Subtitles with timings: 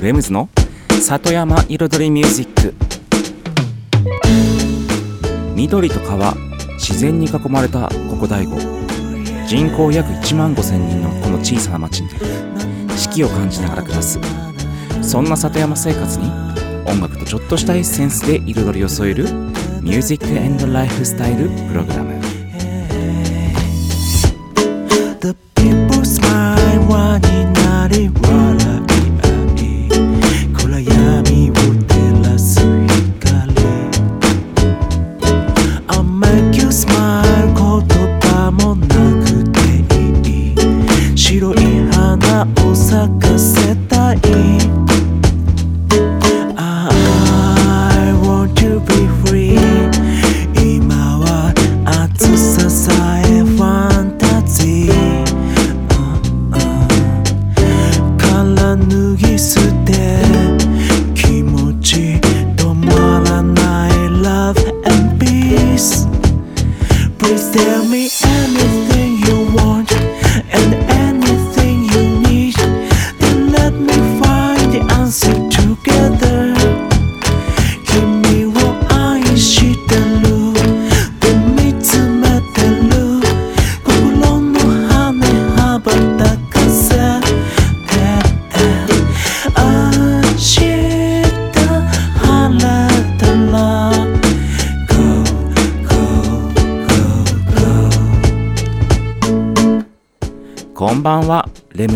[0.00, 0.48] レムズの
[1.00, 2.72] 里山彩りミュージック。
[5.56, 6.36] 緑と川
[6.74, 8.56] 自然に囲まれたここ大悟。
[9.48, 12.10] 人口約1万5千人のこの小さな町に
[12.96, 14.20] 四季を感じながら暮らす。
[15.02, 16.30] そんな里山生活に
[16.86, 19.24] 音楽とちょっとしたエッセンスで彩りを添える
[19.82, 22.20] ミュージックエンドライフスタイルプログラム。
[25.20, 28.08] The people smile 輪になり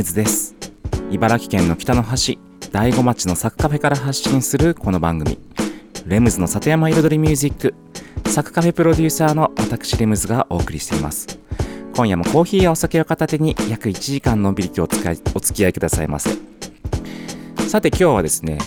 [0.02, 0.56] はレムズです。
[1.12, 2.36] 茨城県の北の端
[2.72, 5.38] 大子町のサクカフェから発信するこの番組。
[6.06, 7.72] レムズの里山彩りミュージック。
[8.28, 11.38] サクカフェプロデューサーの私レムズがお送りしています。
[11.94, 16.30] 今夜もコーヒーやお酒を片手に約1時間のんびりとお使いお付き合いくださいませ。
[17.68, 18.58] さて今日はですね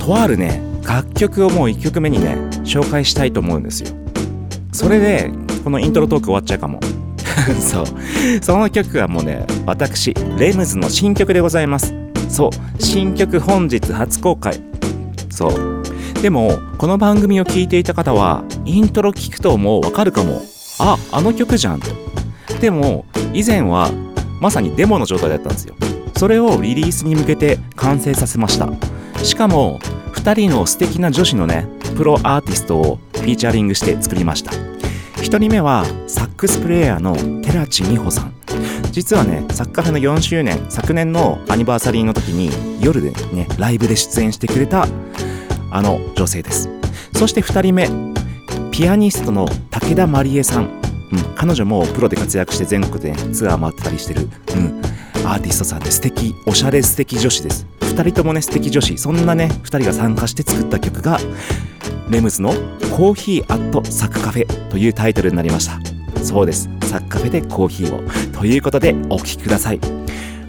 [0.00, 3.90] とあるね楽曲をもう1曲目にね紹介したいと思うんですよ。
[4.72, 5.30] それで
[5.62, 6.80] このイントロトーク終わっちゃうかも。
[7.60, 7.84] そう。
[8.40, 11.94] その曲はもうね私レムズの新曲でございます。
[12.28, 12.82] そう。
[12.82, 14.60] 新曲本日初公開。
[15.30, 15.82] そう。
[16.22, 20.42] でもこの番組を聞いていた方はイントロ聞くともうわかるかも。
[20.78, 21.90] ああの曲じゃんと。
[22.60, 23.90] でも以前は
[24.40, 25.74] まさにデモの状態だったんですよ。
[26.16, 28.68] それをリリースに向けて完成させました。
[29.22, 29.78] しかも
[30.14, 31.66] 2人の素敵な女子のね
[31.96, 34.71] プロアーティストをフィーチャリングして作りました。
[35.22, 38.34] 1人目はサックスプレイヤーの寺地美穂さん。
[38.90, 42.50] 実はねサッカーフの4周年昨年のアニバーサリーの時に
[42.84, 44.86] 夜でねライブで出演してくれた
[45.70, 46.68] あの女性です。
[47.14, 47.88] そして2人目
[48.72, 54.82] ピアニストの武田まりえさん、うん、彼女もプロで活躍して全国でツアー回ってたりしてる、うん、
[55.24, 57.66] アーティストさんで素敵おしゃれ素敵女子です。
[57.80, 58.98] 2人ともね素敵女子。
[58.98, 61.18] そんなね2人が参加して作った曲が
[62.10, 62.50] レムズの
[62.96, 65.80] コーヒーアットサクカフェというタイトルになりました。
[66.24, 66.68] そうです。
[66.82, 68.02] サクカフェでコーヒーを。
[68.32, 69.80] ということでお聴きください。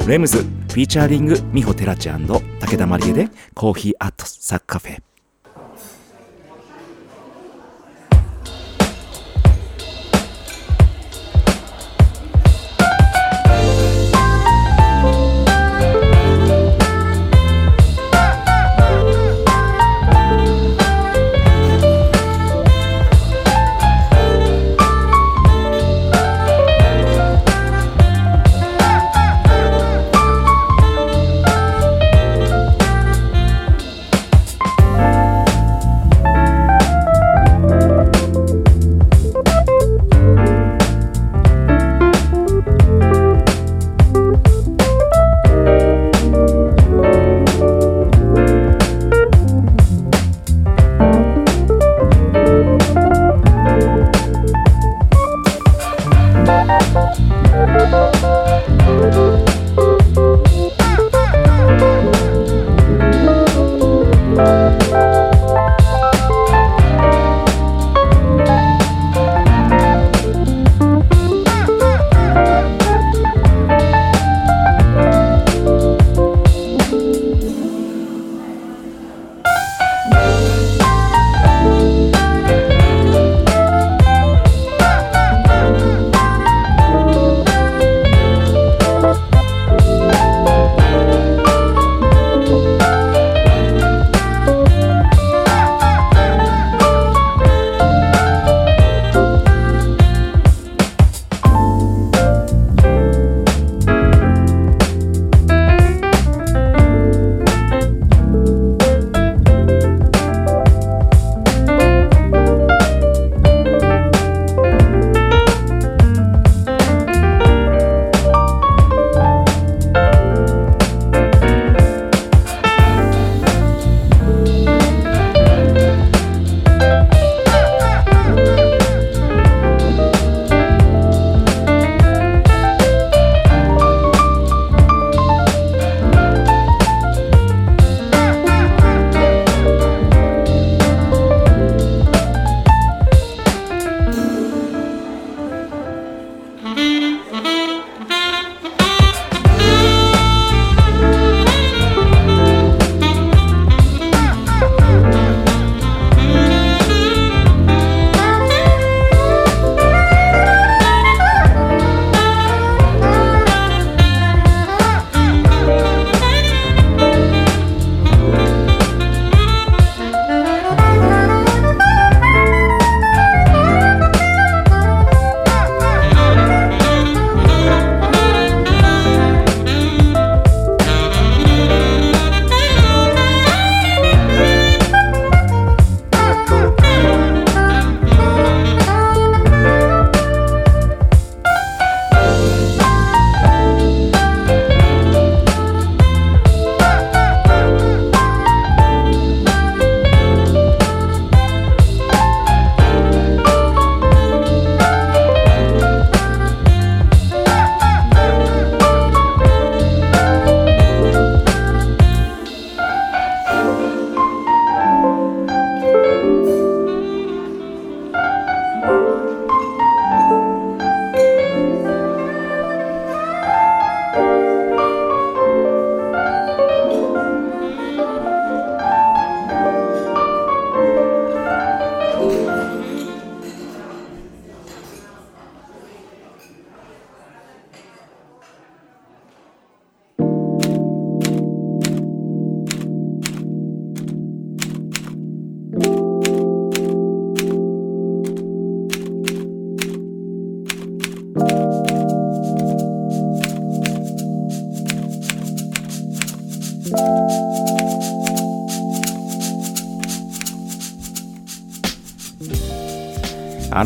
[0.07, 5.01] レムズフィーチャーリング美穂テラチ武田まりえでコーヒーアットサクカフェ「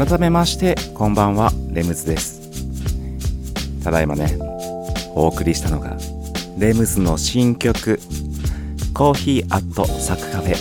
[0.07, 1.51] 改めましてこんばんは。
[1.74, 2.39] レムズです。
[3.83, 4.38] ただいまね
[5.13, 5.98] お送りしたのが
[6.57, 8.00] レムズの新曲
[8.95, 10.56] 「コーヒーアットサクカフェ」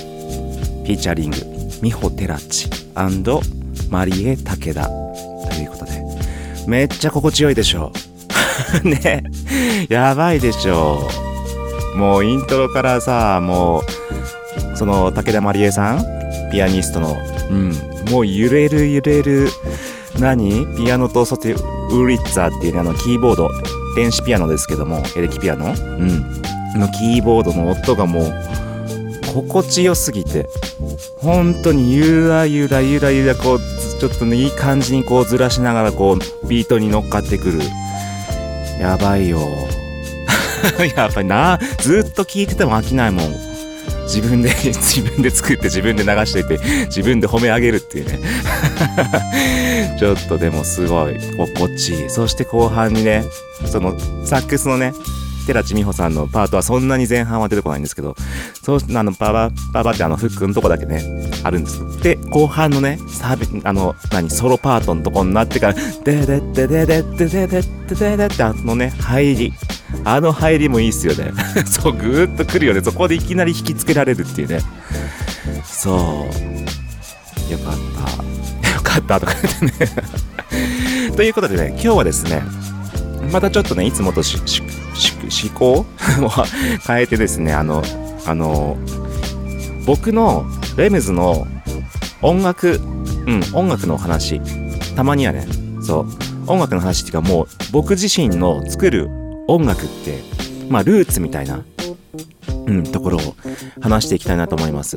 [0.82, 1.36] フィーチャリング
[1.80, 2.68] ミホテラチ
[3.88, 4.88] マリエ武田。
[4.88, 6.02] ということで
[6.66, 7.92] めっちゃ心地よいでしょ
[8.82, 8.82] う。
[8.88, 9.22] ね
[9.88, 11.08] やばいでしょ
[11.94, 11.98] う。
[11.98, 13.84] もうイントロからさも
[14.74, 16.04] うその武田まりえさん
[16.50, 17.16] ピアニストの
[17.48, 19.48] うんもう揺れる揺れる。
[20.18, 20.66] 何？
[20.76, 23.50] ピアノとそしてウリッツァーっていうねあのキーボード。
[23.94, 25.02] 電子ピアノですけども。
[25.16, 25.68] エレキピアノ？
[25.68, 26.36] うん。
[26.78, 28.34] のキーボードの音がもう
[29.34, 30.46] 心地よすぎて
[31.18, 33.60] 本当にゆらゆらゆらゆらこう
[33.98, 37.60] ちょっとねいい感じにこうずらしながらこうビートに乗っかってくる。
[38.80, 39.40] やばいよ。
[40.96, 43.45] やっぱりなずっと聴いてても飽きないもん。
[44.06, 48.20] 自分で 自分で作って自分で流していて自分で褒め上げるっていうね
[49.98, 53.24] ちょっとでもすごい心地いいそして後半にね
[53.70, 54.92] そのサックスのね
[55.46, 58.16] 寺地美穂さんのパートはそんなに前半は出てこないんですけど、
[58.62, 61.02] そう、あの、パパ、パパってあの、フックのとこだけね、
[61.44, 62.02] あるんです。
[62.02, 69.52] で、後半のね、サービ、あの、何、ソロパートのとこになってから、でででででででででででってあのね、入り。
[70.04, 71.32] あの入りもいいっすよね。
[71.66, 72.80] そう、ぐーっと来るよね。
[72.82, 74.60] そこでいきなり引きつけられるっていうね。
[75.64, 76.26] そ
[77.48, 77.52] う。
[77.52, 77.76] よかっ
[78.62, 78.70] た。
[78.74, 79.92] よかったとか言ってね
[81.16, 82.42] ということでね、今日はですね、
[83.32, 84.62] またちょっとね、いつもと、し、し、
[85.48, 85.72] 思考？
[85.72, 85.86] を
[86.86, 87.82] 変えてですね、あの、
[88.26, 88.76] あの、
[89.84, 91.46] 僕のレムズの
[92.22, 92.80] 音楽、
[93.26, 94.40] うん、音楽の話、
[94.94, 95.46] たまにはね、
[95.80, 96.06] そう、
[96.46, 99.10] 音楽の話っていうかもう僕自身の作る
[99.48, 100.20] 音楽って、
[100.68, 101.64] まあルーツみたいな、
[102.66, 103.20] うん、ところを
[103.80, 104.96] 話していきたいなと思います。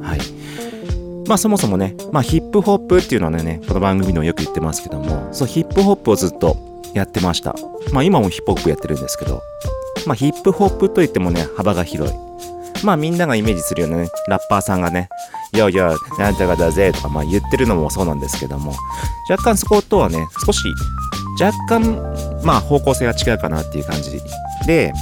[0.00, 1.28] はい。
[1.28, 6.56] まあそもそもね、まあヒップホップっていうのはね、この番組でもよく言ってますけども、そうヒップホップをずっと
[6.94, 7.54] やってました。
[7.92, 9.42] まあ今もヒップホップやってるんですけど、
[10.06, 12.16] まあヒップホップといってもね、幅が広い。
[12.84, 15.08] まあみんながイメージするようなね、ラッパーさんがね、
[15.52, 18.74] よよ、なんとかだぜとかまあ言ってるのもそうなんですけども、
[19.28, 20.60] 若干そことはね、少し、
[21.40, 24.20] 若干、まあ方向性が違うかなっていう感じ
[24.66, 24.92] で、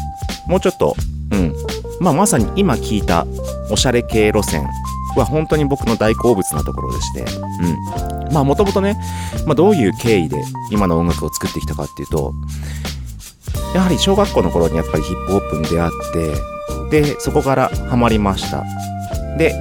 [0.47, 0.95] もうちょっと、
[1.33, 1.55] うん、
[2.01, 3.27] まあまさに今聞いた
[3.71, 4.69] おしゃれ系路線
[5.17, 7.25] は本当に僕の大好物なところでして、
[8.29, 8.33] うん。
[8.33, 8.97] まあもともとね、
[9.47, 12.33] まあどういう経緯で今の音楽を作ってきたかっていうと、
[13.75, 15.91] やはり小学校の頃にやっぱりヒップホップに出会っ
[16.91, 18.65] て、で、そこからハマりました。
[19.39, 19.55] で、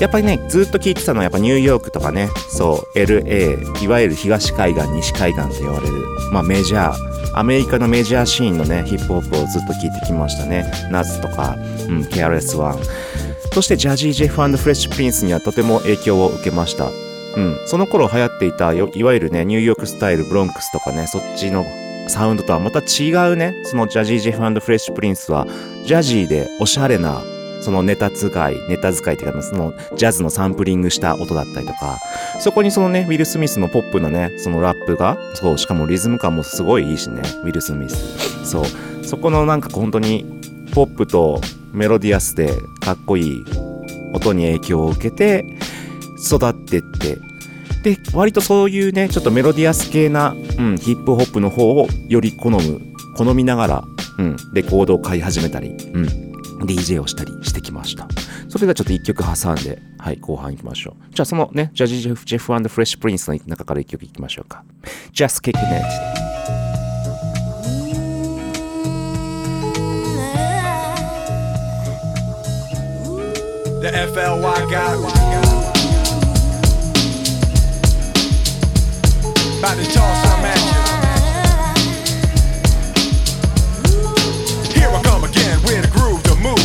[0.00, 5.92] やっぱりね、ずっと聴いてたのはやっぱニューヨークとかね、そう、LA、いわゆる東海岸、西海岸と言われる、
[6.32, 10.70] まあメジャー、アメリカのメジャーシーンのね、ヒップホップをずっと聴いてきましたね。
[10.90, 11.56] ナズとか、
[11.88, 12.78] うん、KRS-One。
[13.52, 16.90] そしてジャジー・ジェフフレッシュ・プリンスにはとても影響を受けました。
[17.36, 21.64] うん、その頃流行っていたいわゆるねニューヨークスタイルブロンクスとかねそっちの
[22.08, 25.46] サウンドとはまた違うねそのジャジー・ジェフフレッシュ・プリンスは
[25.84, 27.22] ジャジーでおしゃれな
[27.60, 31.98] そのネタ使いネタ使いっていうかそのジャズのサンプリングした音だったりとか
[32.38, 38.64] そこにそのねウィル・スミスのポップなねそのラップがそうしかもリズム感もすごいいいしねウィル・スミスそう。
[39.10, 40.24] そこのなんか本当に
[40.72, 41.40] ポップと
[41.72, 42.48] メロディアスで
[42.80, 43.44] かっこいい
[44.12, 45.44] 音に影響を受けて
[46.24, 47.18] 育ってって。
[47.82, 52.80] で割とそういうねちょっとメロディアス系な、うん、ヒップホップの方をより好む
[53.16, 53.84] 好みながら、
[54.18, 56.29] うん、レコードを買い始めたり、うん、
[56.66, 58.08] DJ をしたりしてきました。
[58.48, 61.14] それではちょっと一曲挟んではい後半いきましょう。
[61.14, 64.64] じゃあそのねジャジジェフ・ジェフフレッシュ・プリンスの中から一曲いきましょうか。
[65.12, 66.30] Just Kicking It
[73.80, 75.40] the FLY got
[79.60, 80.89] About to toss some at you.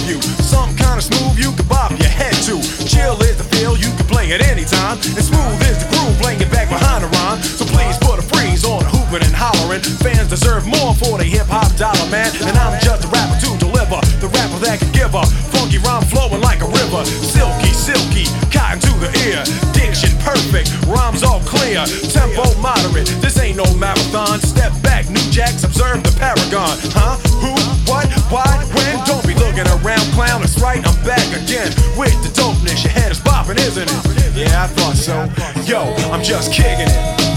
[0.08, 0.22] You.
[0.22, 2.62] Some kind of smooth you can bob your head to.
[2.86, 4.98] Chill is the feel you can play at any time.
[4.98, 7.42] And smooth is the groove, playing it back behind the rhyme.
[7.42, 8.84] So please put a freeze on
[9.14, 9.82] and hollering.
[10.02, 12.32] Fans deserve more for the hip hop dollar, man.
[12.42, 14.02] And I'm just a rapper to deliver.
[14.18, 15.22] The rapper that can give a
[15.54, 17.06] funky rhyme flowing like a river.
[17.06, 19.46] Silky, silky, cotton to the ear.
[19.78, 21.86] Diction perfect, rhymes all clear.
[22.10, 24.42] Tempo moderate, this ain't no marathon.
[24.42, 26.74] Step back, new jacks, observe the paragon.
[26.96, 27.22] Huh?
[27.46, 27.54] Who?
[27.86, 28.10] What?
[28.34, 28.50] Why?
[28.74, 28.96] When?
[29.06, 30.42] Don't be looking around, clown.
[30.42, 32.82] It's right, I'm back again with the dopeness.
[32.82, 34.34] Your head is bopping, isn't it?
[34.34, 35.30] Yeah, I thought so.
[35.70, 37.35] Yo, I'm just kicking it.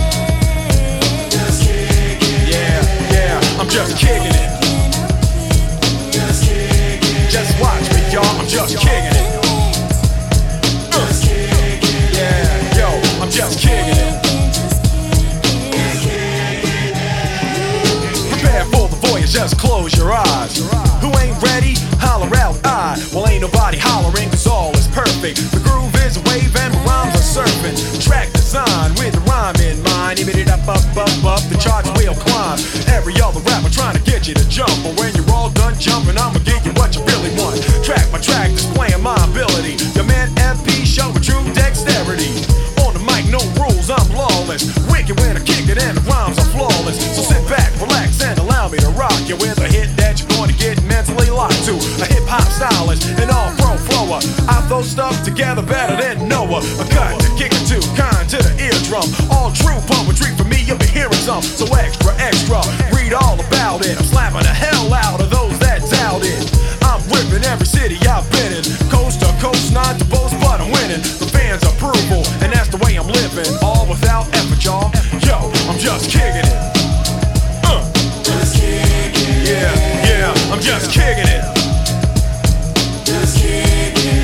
[3.70, 4.50] Just kicking it.
[7.30, 8.24] just watch me, y'all.
[8.24, 9.28] I'm just kicking it.
[12.16, 12.88] Yeah, yo,
[13.22, 14.22] I'm just kicking it.
[18.32, 20.58] Prepare for the voyage, just close your eyes.
[21.00, 21.74] Who ain't ready?
[22.00, 22.96] Holler out, I.
[23.12, 25.38] Well, ain't nobody hollering, cause all is perfect.
[25.52, 28.02] The groove is a wave and my rhymes are surfing.
[28.02, 29.54] Track design with the rhyme
[30.18, 30.28] mind.
[30.28, 32.58] Even it up, up, up, up, the charts will climb.
[32.88, 34.72] Every other rapper trying to get you to jump.
[34.82, 37.62] But when you're all done jumping, I'ma give you what you really want.
[37.84, 39.76] Track by track, displaying my ability.
[39.94, 40.37] The man
[44.48, 46.96] Wicked when I kick it and the rhymes are flawless.
[47.12, 50.32] So sit back, relax, and allow me to rock you with a hit that you're
[50.40, 51.76] going to get mentally locked to.
[51.76, 54.24] A hip hop stylist, an all pro flower.
[54.48, 56.64] I throw stuff together better than Noah.
[56.64, 59.04] A cut to kick it to, kind to the eardrum.
[59.28, 61.44] All true poetry for me, you'll be hearing some.
[61.44, 62.64] So extra, extra,
[62.96, 64.00] read all about it.
[64.00, 66.40] I'm slapping the hell out of those that doubt it.
[66.88, 68.64] I'm ripping every city I've been in.
[68.88, 71.04] Coast to coast, not to boast, but I'm winning.
[71.20, 72.87] The fans' approval, and that's the way
[74.68, 74.90] y'all.
[75.24, 75.36] Yo,
[75.70, 76.60] I'm just kicking it.
[77.64, 77.80] Uh.
[78.22, 79.46] just kicking.
[79.48, 79.72] Yeah,
[80.04, 81.44] yeah, I'm just kicking it.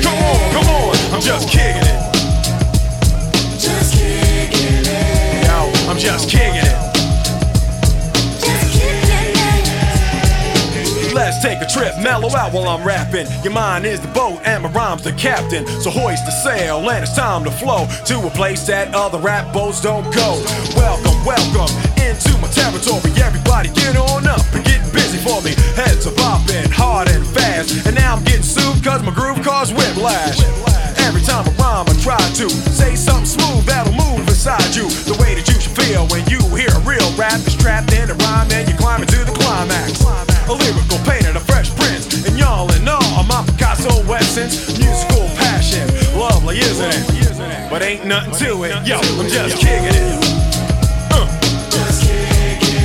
[0.03, 1.94] Come on, come on, I'm just kicking it.
[11.45, 13.27] Take a trip, mellow out while I'm rapping.
[13.43, 15.67] Your mind is the boat and my rhyme's the captain.
[15.79, 19.53] So hoist the sail and it's time to flow to a place that other rap
[19.53, 20.41] boats don't go.
[20.73, 21.69] Welcome, welcome
[22.01, 23.13] into my territory.
[23.21, 25.53] Everybody get on up and get busy for me.
[25.77, 27.85] Heads are bopping hard and fast.
[27.85, 30.41] And now I'm getting sued cause my groove caused whiplash.
[31.05, 34.89] Every time I rhyme, I try to say something smooth that'll move inside you.
[35.05, 38.09] The way that you should feel when you hear a real rap that's trapped in
[38.09, 40.34] a rhyme and you're climbing to the climax.
[40.47, 45.87] A lyrical painter, a fresh prince, and y'all in all my Picasso essence, musical passion.
[46.15, 47.69] Lovely, isn't it?
[47.69, 48.87] But ain't nothing to it.
[48.87, 50.21] Yo, I'm just kicking it.
[51.09, 51.25] Uh.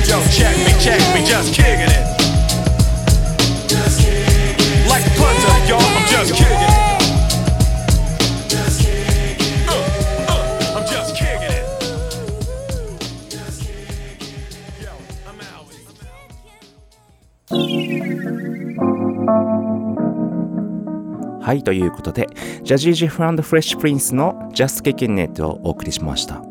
[0.09, 2.05] Yo, check me, check me, just kicking it.
[4.89, 6.80] Like a punter, y'all, I'm just kicking it.
[21.41, 22.27] はい、ということで、
[22.63, 26.41] ジャジージフランドフレッシュプリンスの Just Kicking It をお送りしました。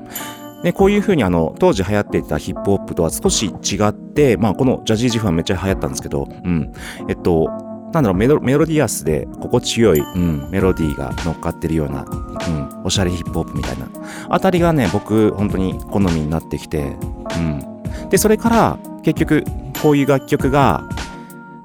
[0.63, 6.73] で、こういう風にあの、当時流行っていたヒップホップとは少し違って、まあこのジャジージフランめっちゃ流行ったんですけど、うん。
[7.09, 7.49] えっと、
[7.93, 13.89] なんだろうメロ、メロディアスで心地よい、うん、メロディーが乗っかってるような、うん、おしゃれヒップホップみたいな、
[14.29, 16.97] あたりがね、僕、本当に好みになってきて、
[17.37, 18.09] うん。
[18.11, 19.45] で、それから、結局、
[19.83, 20.85] こういう楽曲が、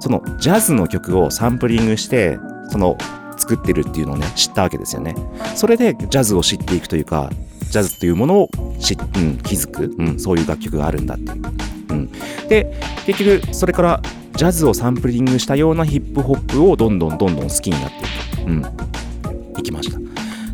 [0.05, 2.37] そのジャズの曲をサンプリングして、
[2.69, 2.95] その
[3.37, 5.15] 作ってるっていうのをね、知ったわけですよね。
[5.55, 7.31] それでジャズを知っていくというか、
[7.71, 11.43] ジャズっていうものを知、うん、気づく、うん、そういう楽曲があるんだっていう。
[11.89, 12.11] うん、
[12.47, 14.01] で、結局、それから
[14.35, 18.47] ジャズをサンプリングしたようなヒップホップをどんどんどんどん好きになっていく。
[18.47, 19.97] うん、いきました。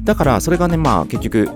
[0.05, 1.49] だから、それがね、まあ結局、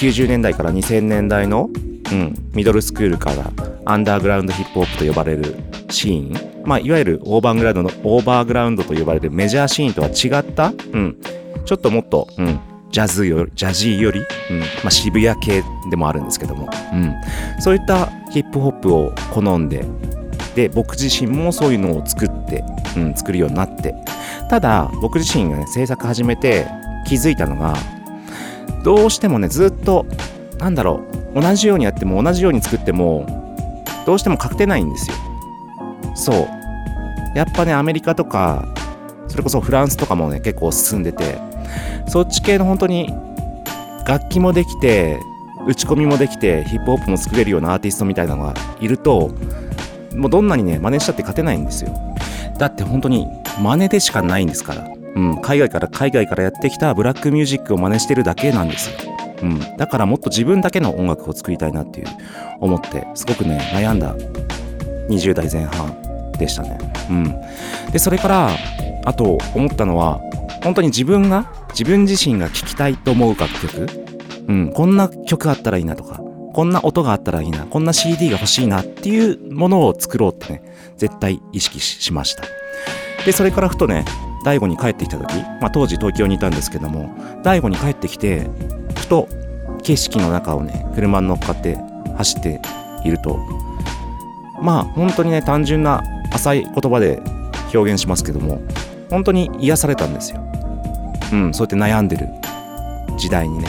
[0.00, 1.68] 90年代から2000年代の、
[2.12, 3.50] うん、ミドルスクールから
[3.84, 5.54] アンダーグラウンドヒップホップと呼ばれる
[5.90, 11.16] シーン、まあ、いわゆるオーバーグラウンドのオーバーグラウンドと呼ばれるメジャーシーンとは違った、うん、
[11.64, 17.12] ちょっともっと、うん、ジャズより、ジャジーより、うん、まあ、渋谷系でもあるんですけども、うん、
[17.60, 19.84] そういったヒップホップを好んで、
[20.54, 22.64] で、僕自身もそういうのを作って、
[22.96, 23.94] うん、作るようになって、
[24.48, 26.66] ただ、僕自身がね、制作始めて
[27.06, 27.74] 気づいたのが、
[28.84, 30.06] どうしてもね、ずっと、
[30.58, 31.02] なんだろ
[31.34, 33.26] う、同じようにやっても同じように作っても、
[34.06, 35.16] どうしても確定ないんですよ。
[36.14, 36.48] そう。
[37.34, 38.64] やっぱね、アメリカとか、
[39.28, 41.38] それこそフランスとかもね、結構進んでて、
[42.06, 43.12] そっち系の本当に
[44.06, 45.18] 楽器もできて、
[45.66, 49.30] 打ち込みもできて、ヒップホップも作れるようなアーティストみたいなのがいると、
[50.14, 51.92] もうどんなにね、真似したって勝てないんですよ。
[52.58, 53.26] だって本当に
[53.60, 54.86] 真似でしかないんですから。
[55.16, 59.13] うん、海外から海外からやってきたブラックミュージックを真似してるだけなんですよ。
[59.44, 62.06] うん、だからもっと自分だけの音楽を作りたいなっていう
[62.60, 64.14] 思ってすごくね悩んだ。
[65.08, 66.78] 20代前半でしたね。
[67.10, 67.34] うん、
[67.92, 68.50] でそれから
[69.04, 70.20] あと思ったのは
[70.62, 73.86] 本当に自分が自分自身が聴きたいと思う楽曲、
[74.48, 76.20] うん、こんな曲あったらいいなとか
[76.54, 80.62] こんな音があったらいいなこんな CD が欲しいなっていうものを作ろうってね
[80.96, 82.44] 絶対意識しました。
[83.26, 84.04] でそれからふとね
[84.44, 88.46] 大悟に帰ってきた時、まあ、当時東京にいたんですけども大悟に帰ってきて
[89.04, 89.28] ふと
[89.82, 91.78] 景色の中をね車に乗っかって
[92.16, 92.60] 走って
[93.04, 93.38] いると。
[94.62, 97.20] まあ本当にね単純な浅い言葉で
[97.74, 98.62] 表現しますけども
[99.10, 100.40] 本当に癒されたんですよ。
[101.32, 102.28] うんそうやって悩んでる
[103.18, 103.68] 時代にね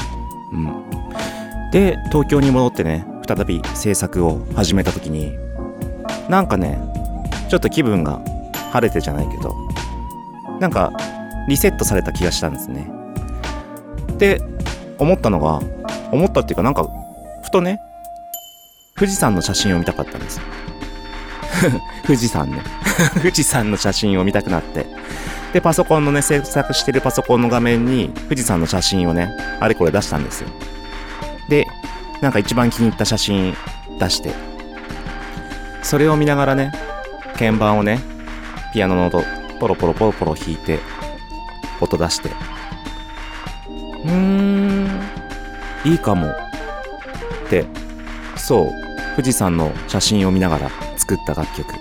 [0.53, 1.71] うん。
[1.71, 5.37] で東京に戻ってね再び制作を始めた時に
[6.29, 6.79] なんかね
[7.49, 8.21] ちょっと気分が
[8.71, 9.53] 晴れてじゃないけど
[10.61, 10.93] なんか
[11.49, 12.89] リセットされた気がしたんですね。
[14.17, 14.54] で
[14.97, 15.59] 思ったのが
[16.11, 16.87] 思ったっていうかなんか
[17.43, 17.79] ふとね
[18.95, 20.37] 富士山の写真を見たかったんです。
[20.37, 20.43] よ
[22.05, 22.61] 富士山ね
[23.15, 24.85] 富士山の写真を見たくなって。
[25.53, 29.29] でパソコンのね制作してるパソコンの画面に富士山の写真をね
[29.59, 30.49] あれこれ出したんですよ。
[31.49, 31.65] で
[32.21, 33.53] なんか一番気に入った写真
[33.99, 34.31] 出して。
[35.81, 36.71] それを見ながらね
[37.37, 37.99] 鍵盤をね
[38.73, 39.21] ピアノの音
[39.59, 40.79] ポロポロポロポロ弾いて
[41.79, 42.29] 音出して。
[45.83, 46.27] いいかも。
[46.27, 46.33] っ
[47.49, 47.65] て。
[48.35, 48.71] そう。
[49.15, 51.73] 富士山の写真を見ながら作った楽曲。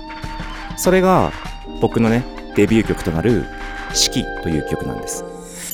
[0.77, 1.33] それが
[1.81, 3.45] 僕のねデビュー曲となる
[3.93, 5.25] 「四季」という曲なんです。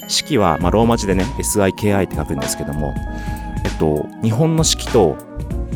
[0.08, 2.94] 四季は、まあ、ローマ字でね SIKI って書くんですけども
[3.64, 5.18] えっと日本の四季と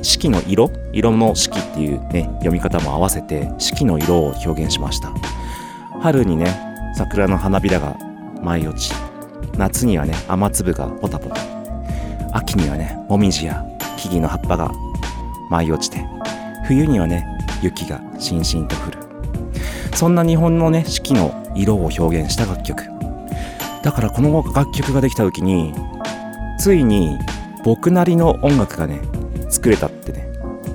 [0.03, 0.71] 四季の色？
[0.95, 5.13] 色の四季っていうね読み方も合わせて四季の色を表現しました。
[6.01, 6.47] 春にね
[6.97, 7.95] 桜の花びらが
[8.43, 8.95] 舞い落ち
[9.57, 11.37] 夏にはね雨粒がポタポタ。
[12.33, 13.65] 秋にはねもみじや
[13.97, 14.73] 木々の葉っぱが
[15.51, 16.05] 舞い落ちて
[16.67, 17.27] 冬にはね
[17.63, 18.99] 雪がしんしんと降る。
[19.95, 22.83] そんな日本のね四季の色を表現した楽曲。
[23.83, 25.75] だからこの楽曲ができた時に
[26.59, 27.19] ついに
[27.63, 29.01] 僕なりの音楽がね
[29.51, 30.27] 作れたってね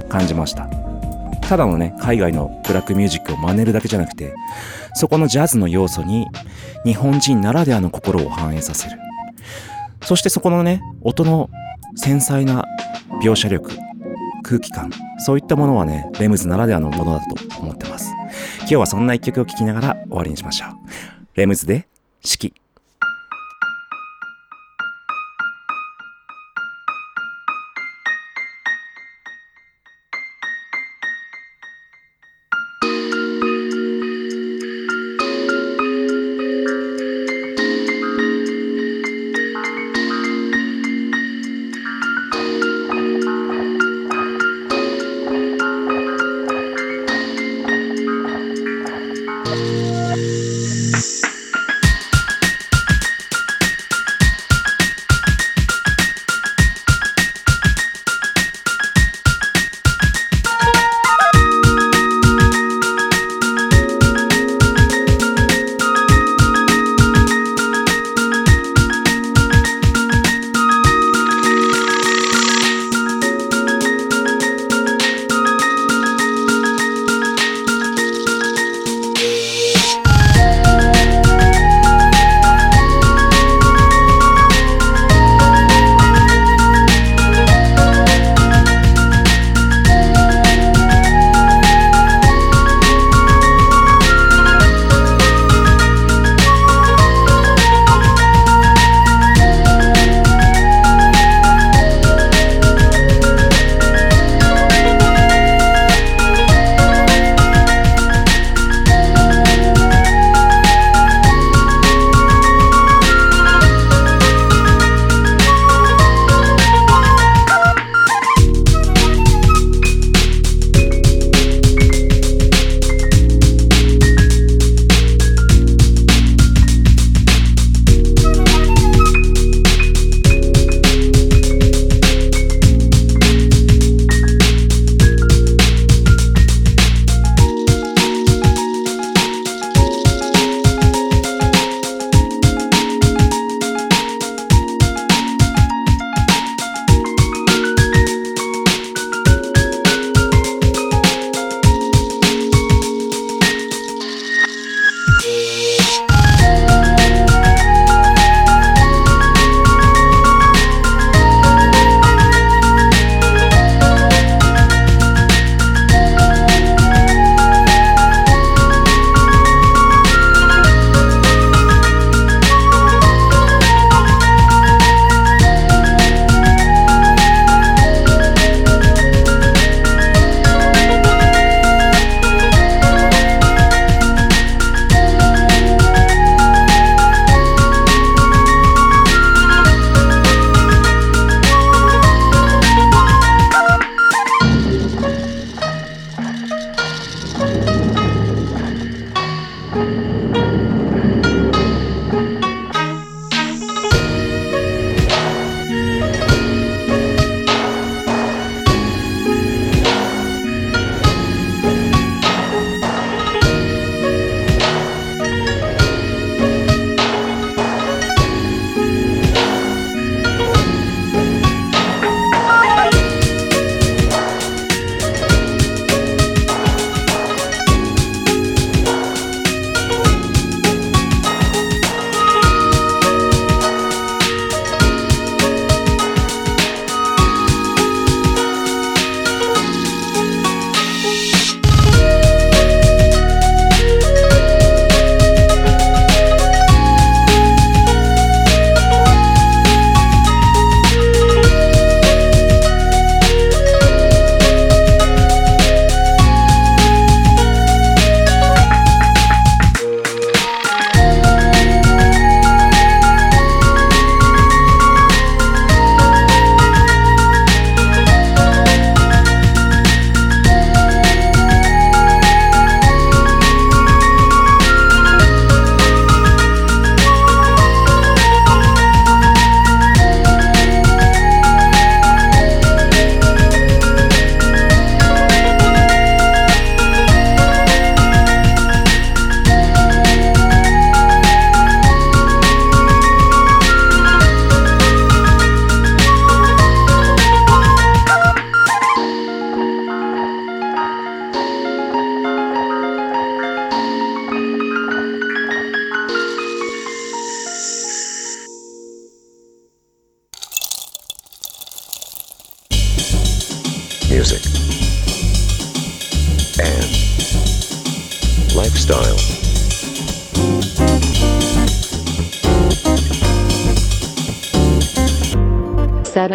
[0.07, 0.69] 感じました。
[1.41, 4.35] ただのね海外のブラックミュージックを真似るだけじゃなくて
[4.93, 6.27] そこのジャズの要素に
[6.85, 8.97] 日本人ならではの心を反映させる。
[10.01, 11.49] そしてそこのね音の
[11.95, 12.65] 繊細な
[13.21, 13.71] 描写力
[14.43, 14.89] 空気感
[15.19, 18.13] そういったものはねレムズならではのものだと思ってます。
[18.61, 20.69] 今日はそんな一曲を聴きながら終わりにしましょう。
[21.35, 21.87] レムズで
[22.21, 22.53] 四季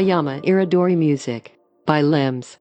[0.04, 1.52] Satayama Iridori Music
[1.86, 2.60] by Limbs.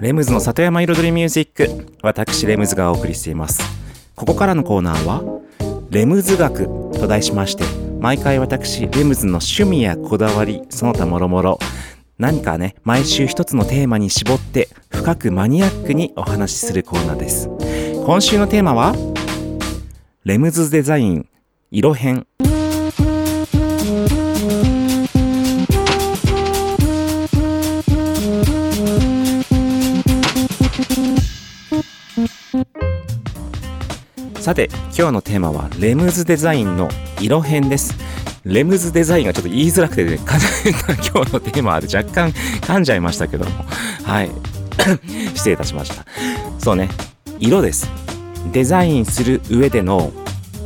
[0.00, 3.60] レムズの里山彩りミュージック私レムズがお送りしています
[4.16, 5.22] ここからのコーナーは
[5.90, 6.64] レムズ学
[6.98, 7.64] と題しまして
[8.00, 11.58] 毎回私レムズの趣味やこだわりその他もろもろ
[12.20, 17.48] 何かね毎週一つのテーマに絞って深くマニアックにお話しするコーナーです。
[18.04, 18.94] 今週のテーマは
[20.24, 21.26] レムズデザイン
[21.70, 22.26] 色編
[34.40, 37.94] さて今日のテーマはレムズデザインの色編です。
[38.44, 43.64] レムズデザインがちょっと言いづらくてね今日のテーマで若干噛んじゃいましたけども。
[44.04, 44.30] はい。
[45.34, 46.06] 失礼いたしました。
[46.58, 46.88] そうね
[47.38, 47.88] 色です
[48.52, 50.12] デザインする上での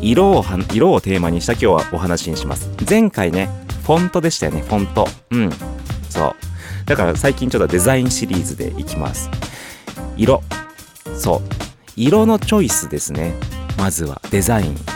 [0.00, 2.70] 色を色をテーマにした今日はお話にします。
[2.88, 3.48] 前回ね
[3.84, 5.08] フォントでしたよねフォント。
[5.30, 5.50] うん。
[6.08, 6.34] そう。
[6.86, 9.30] だから最近ちょっとデザインシリーズでいきます。
[10.16, 10.42] 色。
[11.16, 11.40] そう。
[11.96, 13.34] 色のチョイスですね。
[13.76, 14.93] まずはデザイン。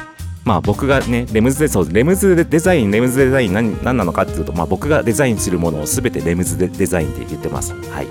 [0.48, 7.74] まあ僕がねレムズでそうレムズデザインレムズデザイン何何なのかっていうと、まあ、僕がデザインするものを全てレムズデデザインって言ってます。
[7.74, 8.06] はい。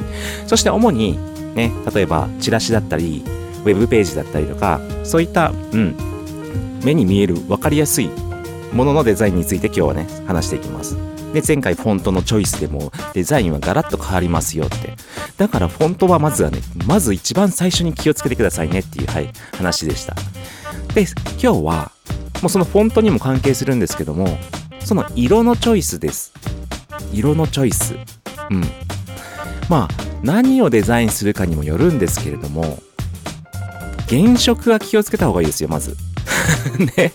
[0.46, 1.18] そして主に
[1.56, 5.96] ね例えばチラシだったりウェブページだったりとかそういったうん
[6.86, 8.10] 目に見える分かりやすい
[8.72, 10.96] もののデザインについて今日はね話していきます。
[11.34, 14.94] で前回フォントのチョイスでもデザインはガラッと変わりますよって。
[15.38, 20.16] だからフォントはまずはねまず一番最初に気をつけてくださいねっていうはい話でした。
[20.94, 21.08] で
[21.42, 21.92] 今日は
[22.42, 24.38] もうそのフォントにも関係するんですけども
[24.80, 26.34] その色のチョイスです。
[27.14, 27.96] 色のチョイス。
[28.50, 28.62] うん。
[29.70, 32.80] まあ何をデザインするかにもよるんですけれども
[34.10, 35.96] 原色は気をつけた方がいいですよまず。
[36.98, 37.12] ね。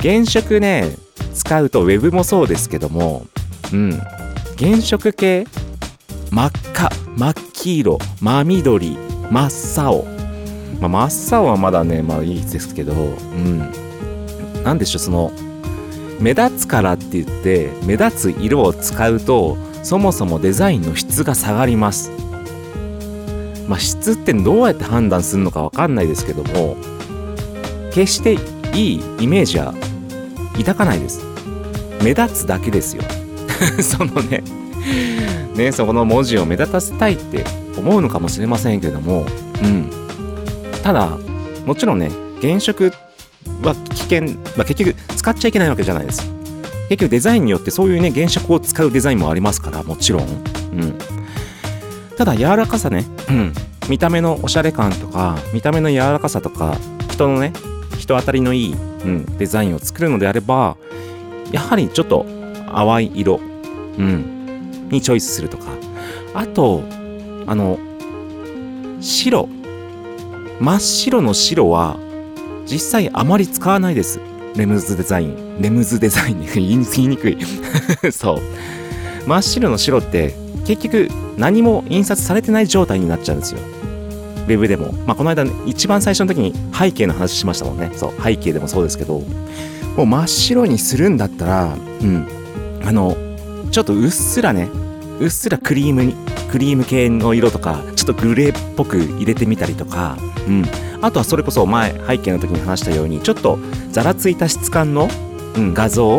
[0.00, 0.94] 原色ね
[1.34, 3.26] 使うとウェブもそうですけども
[3.72, 4.00] うん。
[4.58, 5.46] 原色系
[6.30, 8.98] 真っ赤真っ黄色真緑
[9.30, 10.04] 真っ青。
[10.80, 13.81] まあ、真っ青はまだねまあいいですけどうん。
[14.64, 15.32] なんでしょうその
[16.20, 22.10] 目立つからって言って目立つ色を使うとそもそもデザインの質が下がります。
[23.66, 26.76] まあ質ってどうやって判断するのかわかんないですけども
[27.92, 28.34] 決して
[28.74, 29.74] いいイメージは
[30.58, 31.20] 抱かないです。
[32.02, 33.02] 目立つだけですよ。
[33.82, 34.42] そのね
[35.56, 37.44] ねそこの文字を目立たせたいって
[37.76, 39.26] 思うのかもしれませんけども
[39.62, 39.90] うん。
[40.82, 41.16] ただ
[41.66, 42.92] もちろんね原色
[43.62, 44.22] は危険、
[44.56, 46.22] まあ、結局使っちゃいけないわけじゃないです。
[46.88, 50.22] 結局デザインによってそういうね原色を使うデザインもありますからもちろん。
[50.22, 50.98] うん。
[52.16, 53.52] ただ柔らかさね、うん、
[53.88, 56.76] 見た目のおしゃれ感とか見た目の柔らかさとか
[57.10, 57.52] 人のね
[57.98, 58.76] 人当たりのいい、う
[59.06, 60.76] ん、デザインを作るのであれば
[61.50, 62.26] やはりちょっと
[62.74, 63.40] 淡い色、
[63.98, 65.72] うん、にチョイスするとか。
[66.34, 66.82] あと
[67.46, 67.78] あの
[69.00, 69.48] 白。
[70.60, 71.98] 真っ白の白は
[72.66, 74.20] 実際あまり使わないです。
[74.56, 75.60] レムズデザイン。
[75.60, 76.40] レムズデザイン。
[76.40, 77.38] に言いにくい。
[78.12, 78.40] そう。
[79.26, 80.34] 真っ白の白って
[80.66, 83.60] 結局何も印刷されてない状態になっちゃうんですよ。
[83.60, 87.90] ウェブでも、まあ、この間、ね、一番最初の時に背景の話しましたもんね。
[87.94, 88.22] そう。
[88.22, 89.22] 背景でもそうですけど。
[89.96, 92.26] もう真っ白にするんだったらうん。
[92.84, 93.16] あの
[93.70, 94.68] ちょっとうっすらね。
[95.20, 96.14] うっすらクリームに
[96.50, 100.16] クリーム系の色とかちょっとグレーっぽく入れてみたりとか、
[100.48, 100.64] うん、
[101.02, 103.58] あとはそれこそ前背景の時に話したようにちょっと
[103.90, 105.08] ざらついた質感の、
[105.56, 106.18] うん、画像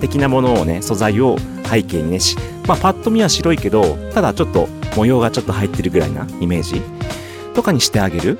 [0.00, 1.36] 的なものをね素材を
[1.68, 6.80] 背景にねしまあパッと見は白いけどただちょっと模様がちょっと入ってるぐらいなイメージ
[7.54, 8.38] とかにしてあげる。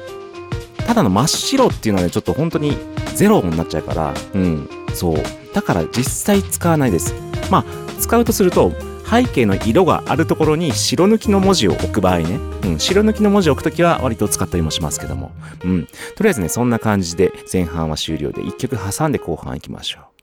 [0.86, 2.76] ただの真っ白っていうのはねちょっと本当に
[3.14, 4.14] ゼロになっちゃうから。
[4.34, 5.16] うんそう。
[5.54, 7.14] だから実際使わないです。
[7.50, 7.64] まあ
[8.00, 8.72] 使うとすると
[9.10, 15.32] 背景の色があるところに白抜きの文字を置く場合ね、うん、白抜きの文字を置くときは割と使ったりもしますけども、
[15.64, 20.19] うん、とりあえずね、そんな感じで前半は終了で1曲挟んで後半行きましょう。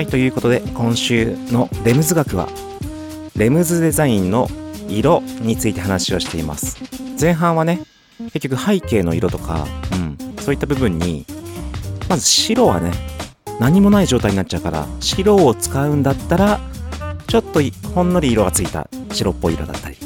[0.00, 2.48] はいということで今週のレムズ学は
[3.36, 4.48] レムズデザインの
[4.88, 6.78] 色について話をしています。
[7.20, 7.82] 前半はね
[8.32, 11.26] 結局背景の色とか、うん、そういった部分に
[12.08, 12.92] まず白はね
[13.60, 16.60] 何もない状態になっちゃうから白を使うんだったら
[17.26, 17.60] ちょっと
[17.94, 19.98] ほんのり色がついた白っぽい色だったり。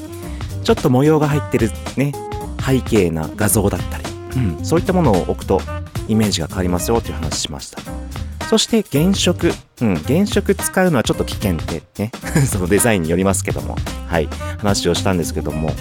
[0.64, 2.12] ちょっと模様が入ってるね
[2.60, 4.04] 背景な画像だったり、
[4.58, 5.60] うん、そういったものを置くと
[6.08, 8.03] イメージが変わりますよという話しました。
[8.48, 12.10] そして原色、うん、原色使うのはちょっと危険ってね。
[12.46, 13.76] そのデザインによりますけども。
[14.06, 14.28] はい。
[14.58, 15.72] 話をしたんですけども。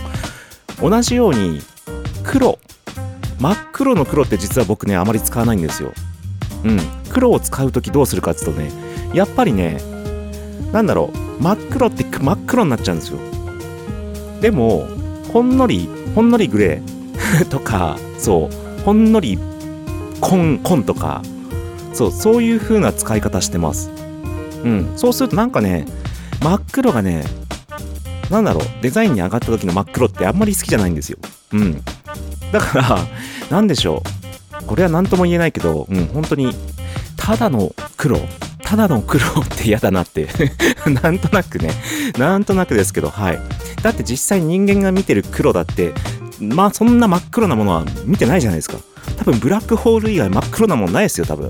[0.82, 1.62] 同じように
[2.23, 2.60] 黒。
[3.39, 5.93] 真っ黒の黒って実は僕ねあまり使わないんですよ。
[6.63, 6.80] うん。
[7.10, 8.71] 黒を使う時どうするかっていうとね
[9.13, 9.82] やっぱりね
[10.71, 11.43] なんだろう。
[11.43, 13.19] 真っ黒って真っ黒になっちゃうんですよ。
[14.41, 14.88] でも
[15.32, 18.84] ほんのりほんのりグレーとかそう。
[18.84, 19.38] ほんのり
[20.21, 21.21] 紺紺とか
[21.93, 23.89] そうそういう風な使い方してます。
[24.63, 24.93] うん。
[24.95, 25.86] そうするとなんかね
[26.41, 27.23] 真っ黒がね
[28.29, 31.17] なんだろうデザインに上がった時の真っ黒ってあんまり好きじゃないんですよ。
[31.53, 31.82] うん。
[32.51, 32.97] だから
[33.49, 34.01] なんでしょ
[34.62, 34.65] う。
[34.65, 36.53] これは何とも言えないけどうん本当に
[37.17, 38.17] ただの黒
[38.63, 40.27] ただの黒って嫌だなって
[41.03, 41.71] なんとなくね
[42.17, 43.39] なんとなくですけどはい。
[43.82, 45.93] だって実際人間が見てる黒だって
[46.39, 48.77] まあそんな真っ黒なものは見てないじゃないですか。
[49.23, 51.47] 多分ブラックホール以外真っ黒なもんないですよ多分。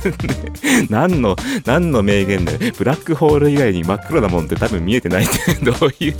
[0.90, 6.14] 何の何の名言でブラックホール以外に真っ黒なもんって多分見えてないってどういう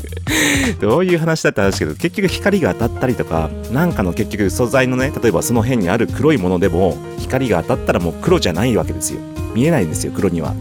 [0.81, 9.21] どういう話だったんですけど結局光が当たったりとかなんかの結局素材のね例えばその辺にある黒いものでも光が当たったらもう黒じゃないわけですよ。
[9.55, 10.55] 見えないんですよ黒には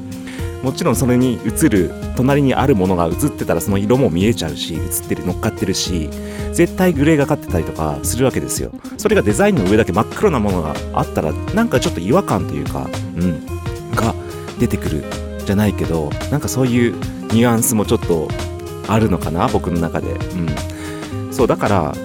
[0.63, 6.09] もちろんそれに映る隣にあるものが映ってたらその色も見えちゃうし映ってる乗っかってるし
[6.53, 8.71] 絶対グレーがかってたりとかするわけですよ。
[8.97, 13.45] それがデザインの上だけ真っ黒なものがあったらなんかちょっと違和感というかうん
[13.95, 14.13] が
[14.59, 15.03] 出てくる
[15.45, 16.93] じゃないけどなんかそういう
[17.33, 18.27] ニュアンスもちょっと
[18.87, 20.11] あるのかな僕の中で。
[20.11, 21.33] うん。
[21.33, 21.95] そうだから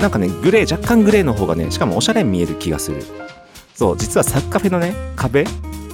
[0.00, 3.02] なんかねグレー若干グレーの方がねしかもおしゃれに見える気がする。
[3.74, 5.44] そう実はサッカフェのね壁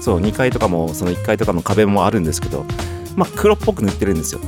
[0.03, 2.67] そう2階とかもその1階とかの壁もあるんですけど
[3.15, 4.41] まあ黒っぽく塗ってるんですよ。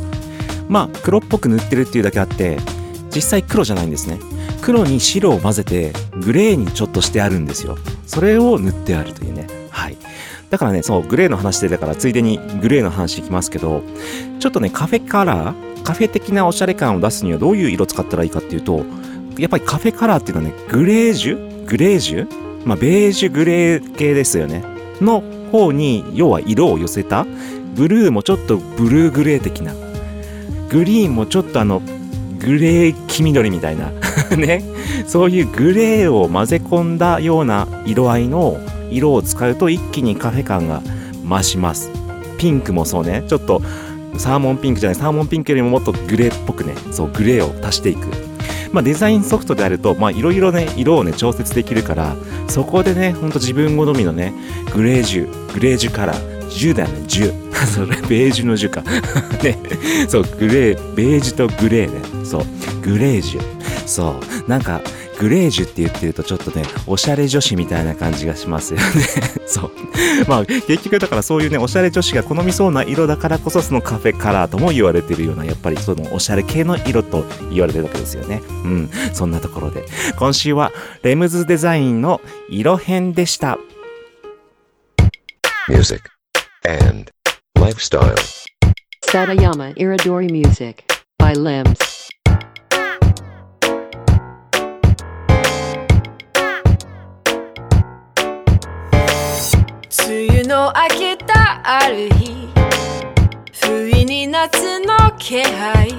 [0.69, 2.59] まあ黒っぽく塗ってるっていうだけあって
[3.15, 4.19] 実際黒じゃないんですね。
[4.63, 7.79] 黒に白を混ぜてグレーにちょっとしてあるんですよ。
[8.07, 9.47] それを塗ってあるというね。
[9.71, 9.97] はい。
[10.51, 13.83] だからねそうグレーの話してたからついでにグレーの話いきますけど
[14.41, 18.85] ちょっとねカフェカラーカフェ的なおしゃれ感を出すにはどういう色使ったらいいかっていうと
[19.39, 24.65] やっぱりカフェカラーっていうのはねグレージュグレージュまあベージュグレー系ですよね。
[25.01, 25.23] の
[25.55, 27.25] 方に要は色を寄せた
[27.77, 29.73] ブルーもちょっとブルーグレー的な
[30.69, 31.81] グリーンもちょっとあの
[32.41, 33.93] グレー黄緑みたいな
[34.37, 34.65] ね。
[35.07, 38.59] そういうグレーを混ぜ込んだような色合いの
[38.91, 40.83] 色を使うと一気にカフェ感が
[41.25, 41.91] 増します。
[42.37, 43.23] ピンクもそうね。
[43.29, 43.63] ちょっと
[44.17, 46.75] サーモンピンクじゃないサーモンピンクよりももっとグレーっぽくね。
[46.91, 48.09] そうグレーを足していく。
[48.73, 52.17] まあ、デザインソフトであると、まあ、いろいろね、色をね、調節できるから、
[52.49, 54.33] そこでね、ほんと自分好みのね、
[54.73, 57.55] グレージュ、グレージュカラー、ジュだよね、ジュ。
[57.67, 58.83] それ、ベージュのジュか。
[59.43, 59.59] ね。
[60.09, 62.01] そう、グレー、ベージュとグレーね。
[62.25, 62.45] そう、
[62.83, 63.41] グレージュ。
[63.87, 64.81] そう、なんか、
[65.19, 68.85] グレージュって言ってるとちょっとね、おしゃれ女子みたいな感じがしますよね。
[69.47, 69.71] そう。
[70.29, 78.43] まあ、結局だからそういうね、おしゃれ女子が好みそうな色だからこそ、そのカフェカラーとも言われてるような、やっぱりそのおしゃれ系の色と言われてるわけですよね。
[78.65, 78.91] うん。
[79.13, 79.85] そんなところで。
[80.17, 83.59] 今週は、レムズデザインの色編でした。
[85.69, 86.03] Music
[86.67, 87.11] and
[87.57, 88.15] lifestyle.
[89.07, 90.85] Satayama Iridori Music
[91.19, 91.94] by Limbs.
[100.47, 102.49] の明けたある日
[103.53, 105.95] 不意に夏の気配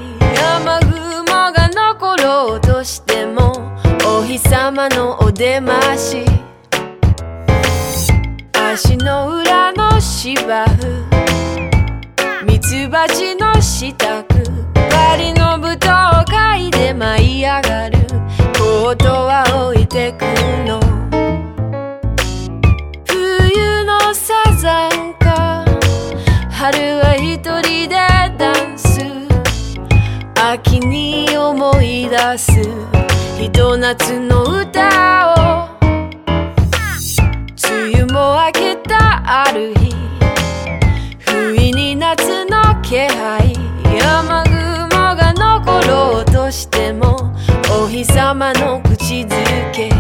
[0.58, 3.54] 雨雲が残ろうとしても
[4.06, 6.26] お日様のお出まし
[8.54, 14.24] 足の裏の芝生ミツバチの支度
[14.90, 18.06] パリの舞踏会で舞い上がる。
[18.86, 20.22] コートは置いてく
[20.68, 20.85] の
[30.56, 32.50] 秋に思い出す。
[33.38, 35.68] ひと夏の歌を。
[37.68, 39.94] 梅雨も明けたある日。
[41.20, 43.54] 不意に夏の気配。
[43.84, 47.34] 雨雲が残ろうとしても
[47.84, 49.95] お日様の口づけ。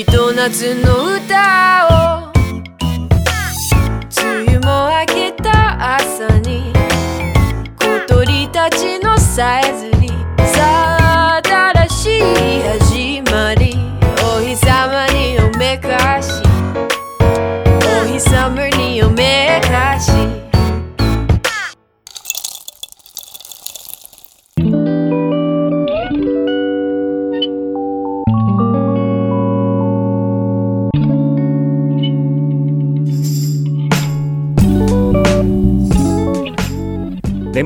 [0.00, 1.79] ひと夏の歌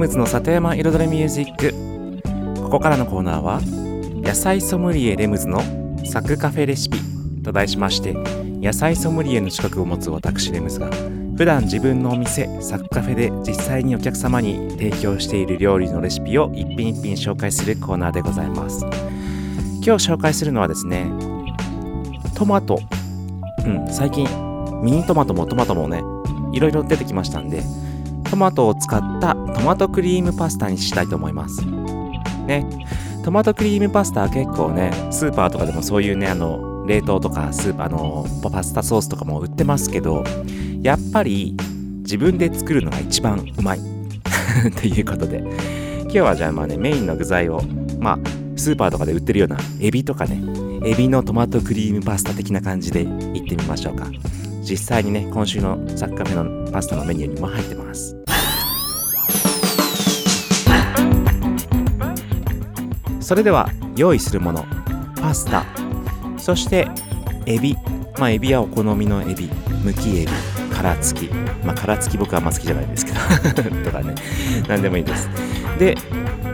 [0.05, 1.73] ムズの里山彩りミュージック。
[2.63, 3.61] ここからのコーナーは
[4.23, 5.63] 野菜ソムリエレムズの
[6.05, 6.99] サクカフェレシピ
[7.43, 8.13] と題しまして
[8.61, 10.91] 野菜ソムリエの資格を持つ私レムズが
[11.39, 18.85] 普段自分のお店サクカフェで実際にお客様に提供している料理のレシピを一品一品紹介するコーナーでございます。
[19.83, 21.07] 今日紹介するのはですね
[22.35, 22.79] トマト。
[23.65, 24.27] うん最近
[24.83, 26.03] ミニトマトもトマトもね
[26.53, 27.63] いろいろ出てきましたんで
[28.35, 31.65] トマトを使ったトマトクリームパスタにしたいと思います。
[31.65, 32.67] ね。
[33.25, 40.25] トマトクリームパスタは結構ね、スーパーとかでもそういうね、あの、冷凍とかスーパーのパスタソースとかも売ってますけど、
[40.83, 41.57] やっぱり
[41.99, 43.79] 自分で作るのが一番うまい。
[44.83, 45.39] ということで、
[46.03, 47.63] 今日はじゃあまあね、メインの具材を、
[48.01, 48.19] まあ、
[48.57, 50.43] スーパーとかで売ってるようなエビとかね、
[50.85, 54.09] エビのトマトクリームパスタ的な感じでいってみましょうか。
[54.69, 58.24] 実際にね、今週のサッカフェのパスタのメニューにも入ってます。
[63.25, 64.67] それでは用意するもの
[65.19, 65.65] パスタ。
[66.37, 66.87] そして
[67.47, 67.75] エビ。
[68.19, 69.49] まあエビはお好みのエビ。
[69.83, 70.29] むきエビ。
[70.71, 71.35] 殻付き。
[71.65, 73.19] まあ殻付き僕はあんま好きじゃないんですけど。
[73.83, 74.15] とかね。
[74.69, 75.31] 何でもいいです。
[75.79, 75.97] で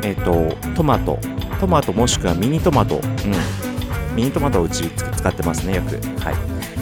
[0.03, 1.19] えっ、とトマト。
[1.59, 3.01] トマトもしくはミニトマト。
[3.03, 4.15] うん。
[4.15, 5.97] ミニトマトをうち使ってますねよく。
[6.23, 6.35] はい。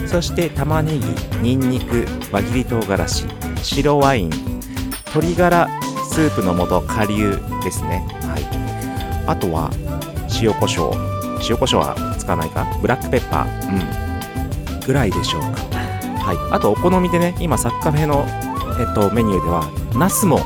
[0.05, 1.41] そして玉ねぎ。
[1.41, 3.25] にんにく輪切り唐辛子。
[3.63, 4.29] 白ワイン。
[5.07, 5.67] 鶏ガラ
[6.11, 6.79] スープの素。
[6.81, 8.18] 顆粒ですね。
[9.27, 9.69] あとは
[10.41, 11.09] 塩コショウ。
[11.49, 12.65] 塩コショウは使わないか？
[12.81, 14.77] ブラックペッパー。
[14.77, 14.85] うん。
[14.85, 15.47] ぐらいでしょうか。
[16.23, 16.53] はい。
[16.53, 18.25] あとお好みでね今サッカフェの
[18.79, 20.39] えっとメニューではナスも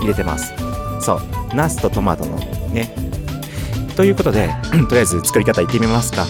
[0.00, 0.52] 入れてます。
[1.00, 1.20] そう。
[1.54, 2.36] ナスとトマトの
[2.72, 2.94] ね。
[3.96, 4.48] ということで
[4.88, 6.26] とりあえず作り方いってみますか。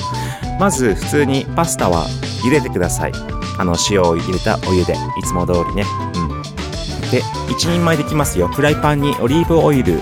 [0.59, 2.07] まず普通にパスタは
[2.45, 3.13] 茹でてください。
[3.59, 4.95] あの塩を入れたお湯で。
[4.95, 5.85] いつも通りね。
[6.15, 6.29] うん。
[7.11, 8.49] で1人前できますよ。
[8.49, 10.01] フライパンにオリーブオイル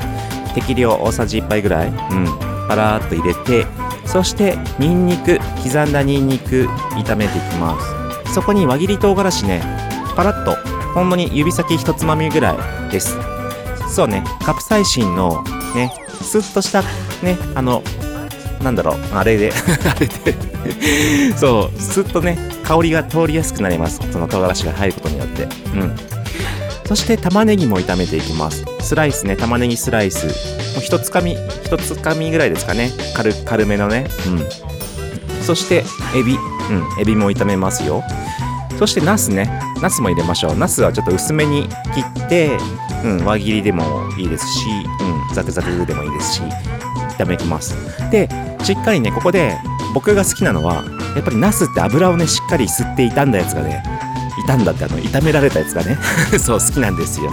[0.61, 1.95] 適量大さじ1杯ぐらい、うん、
[2.69, 3.67] パラーっと入れて
[4.09, 6.67] そしてニンニク刻んだニンニク
[7.05, 7.79] 炒めていきま
[8.25, 8.33] す。
[8.33, 9.63] そこに輪切り唐辛子ね。
[10.17, 10.57] パラッと
[10.95, 12.55] ほんのに指先一つまみぐら
[12.89, 13.17] いです。
[13.89, 14.25] そうね。
[14.45, 15.45] カプサイシンの
[15.75, 15.93] ね
[16.23, 16.83] スッとした
[17.23, 17.83] ねあの
[18.63, 18.99] なんだろう。
[19.15, 19.53] あれで
[19.95, 21.37] あれで。
[21.37, 21.79] そう。
[21.79, 24.01] スッとね香りが通りやすくなります。
[24.11, 25.43] その唐辛子が入ることによって。
[25.43, 25.47] う
[25.85, 25.95] ん。
[26.87, 28.65] そして玉ねぎも炒めていきます。
[28.81, 30.27] スライスね、玉ねぎスライス。
[30.27, 30.33] も
[30.79, 32.91] う一つかみ、一つかみぐらいですかね。
[33.15, 34.09] 軽、軽めのね。
[34.27, 35.43] うん。
[35.43, 35.85] そして、
[36.17, 36.37] エビ。
[36.71, 38.03] うん、エビも炒めますよ。
[38.79, 39.51] そして、ナスね。
[39.83, 40.57] ナスも入れましょう。
[40.57, 42.57] ナスはちょっと薄めに切って、
[43.05, 44.67] うん、輪切りでもいいですし、
[45.29, 46.43] うん、ザクザクでもいいですし、
[47.19, 47.75] 炒めきます。
[48.11, 48.29] で、
[48.63, 49.57] しっかりね、ここで、
[49.95, 53.83] 僕が好きなのは、やっぱりナスって油をね、しっかり吸って傷んだやつがね、
[54.49, 55.99] 傷んだってあの炒められたやつがね
[56.39, 57.33] そう好きなんですよ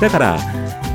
[0.00, 0.38] だから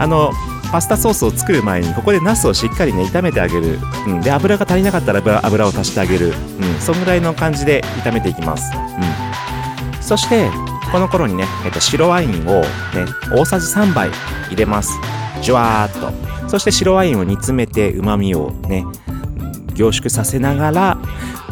[0.02, 0.32] あの
[0.72, 3.78] パスタソースを作る前にここでナスをしっかりね炒めてあげる、
[4.08, 6.34] うん、で油が足りなかったら油を足してあげる、うん、
[6.80, 10.50] そんぐらいの感じで炒めていきます、うん、そして
[10.92, 12.66] この頃にね、えっと、白ワインを、ね、
[13.34, 14.10] 大さじ3杯
[14.50, 15.00] 入れます。
[15.42, 16.50] ジュワーっと。
[16.50, 18.84] そして白ワインを煮詰めてうまみをね
[19.74, 20.98] 凝縮させながら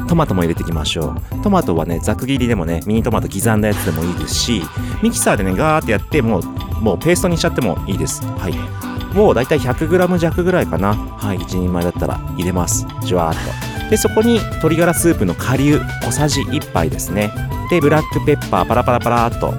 [0.09, 1.41] トマトも入れていきましょう。
[1.41, 4.61] トマトはねざく切りでもねミニトマト刻んだやつでもいいですし
[5.01, 6.41] ミキサーでねガーってやってもう
[6.81, 8.23] もうペーストにしちゃってもいいです。
[8.23, 9.15] はい。
[9.15, 10.95] もうだいたい 100g 弱ぐらいかな。
[10.95, 11.37] はい。
[11.37, 12.85] 1人前だったら入れます。
[13.03, 13.89] じわーっと。
[13.89, 17.31] でそこに鶏ガラスープの顆粒小さじ1杯ですね。
[17.69, 19.53] でブラックペッパーパラパラパラっと。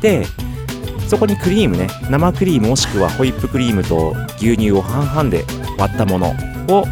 [0.00, 0.26] で
[1.08, 1.88] そこにクリームね。
[2.10, 5.44] 生クリームもしくはホイップクリームと牛乳を半々で
[5.78, 6.34] 割ったもの
[6.68, 6.84] を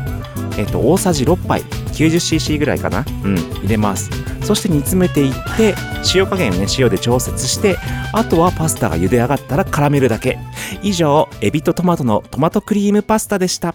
[0.57, 1.63] えっと、大さじ6杯。
[1.95, 3.05] 90cc ぐらいかな。
[3.25, 3.37] うん。
[3.37, 4.11] 入れます。
[4.45, 5.75] そして煮詰めていって
[6.15, 7.77] 塩加減をね塩で調節して
[8.13, 10.39] あとはパスタが茹で上がったら絡めるだけ。
[10.83, 13.75] 以上エビとトマトのトマトクリームパスタでした。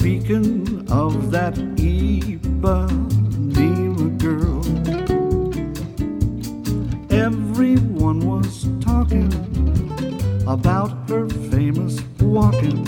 [0.00, 2.88] Speaking of that Ipanema
[4.16, 4.64] girl.
[7.10, 9.30] Everyone was talking
[10.48, 12.86] about her famous walking.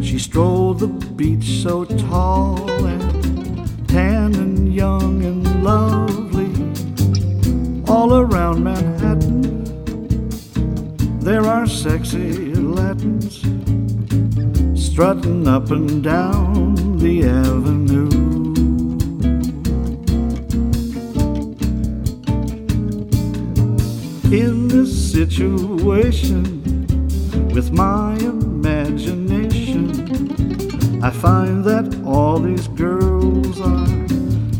[0.00, 6.50] She strolled the beach so tall and tan and young and lovely.
[7.92, 9.64] All around Manhattan,
[11.20, 13.15] there are sexy Latins
[14.96, 18.08] strutting up and down the avenue.
[24.34, 26.42] In this situation,
[27.54, 29.90] with my imagination,
[31.04, 33.86] I find that all these girls are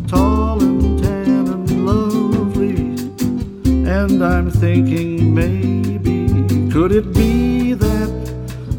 [0.07, 2.77] tall and tan and lovely.
[3.91, 6.29] And I'm thinking maybe,
[6.71, 8.11] could it be that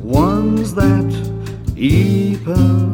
[0.04, 1.07] one's that
[1.80, 2.87] 一碰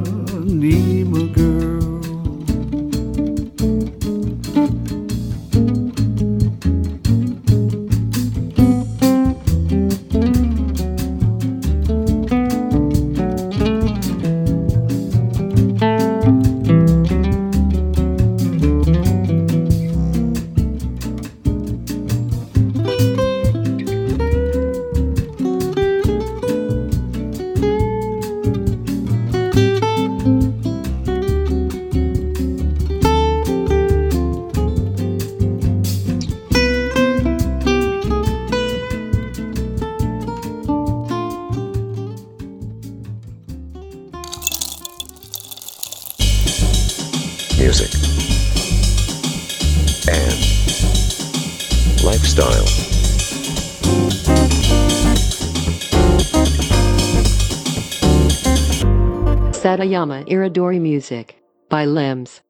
[59.93, 61.35] Satayama Iridori Music
[61.69, 62.41] by Limbs.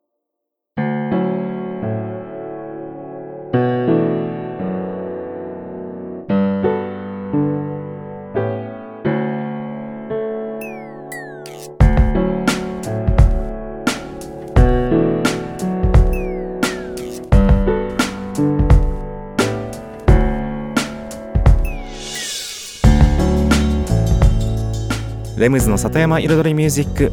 [25.44, 27.12] レムズの里山彩りミュージック。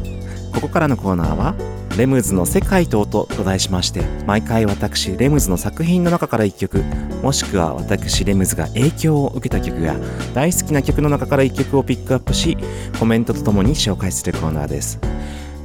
[0.53, 1.53] ここからのコーナーは
[1.97, 6.77] レムズの世界と音と題しまして毎回私レムズの作品の中から1曲
[7.21, 9.97] もしくは私レムズが影響を受けた曲や
[10.33, 12.55] 大好きな曲の中から1曲をピックアップし
[12.97, 14.97] コメントとともに紹介するコーナーです。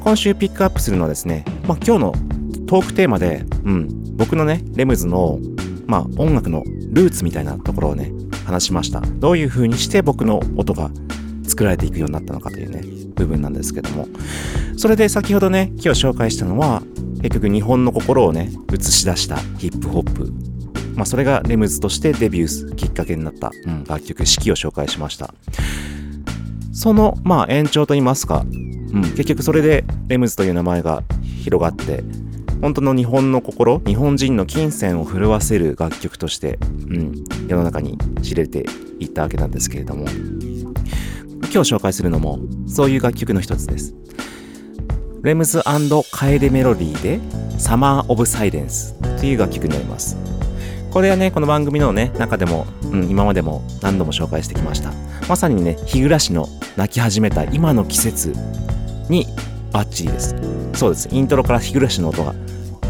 [0.03, 2.13] 今週ピックアップするのはですね、まあ、今日の
[2.67, 5.39] トークテーマで、うん、僕のねレムズの、
[5.87, 8.11] まあ、音楽のルーツみたいなところをね
[8.45, 9.01] 話しました。
[9.01, 10.91] どういう風にして僕の音が
[11.57, 12.83] 作られていくようになったのかというね
[13.15, 14.07] 部分なんですけども。
[14.77, 16.83] それで先ほどね今日紹介したのは
[17.23, 20.31] 結局日本の心をね映し出したヒップホップ。
[20.95, 25.33] まあそれがレムズとしてデビューすきっかけになった、うん、楽曲「四季」を紹介しました。
[26.75, 28.45] そのまあ延長といいますか、
[28.93, 31.05] うん、結局それでレムズという名前が
[31.43, 32.05] 広がって
[32.61, 36.59] 本当の日本の心日本人の金銭を震わせる楽曲として、
[36.91, 38.67] うん、世の中に知れて
[39.01, 40.05] いったわけなんですけれども。
[41.57, 43.95] 今日紹介するのもそういう楽曲の一つです。
[45.23, 45.63] レムズ
[46.13, 47.19] カエデメロディーで
[47.59, 50.19] サマー・オブ・サイレンスという楽曲になります。
[50.91, 54.93] これはね、この番組のね、中でも、うん、今までも何度も紹介してきました。
[55.31, 56.47] まさにね、日暮らしの
[56.77, 58.35] 泣き始めた今の季節
[59.09, 59.25] に
[59.73, 60.37] バッチリです。
[60.75, 61.09] そうです。
[61.11, 62.35] イントロから日暮らしの音が